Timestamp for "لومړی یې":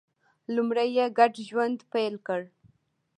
0.55-1.05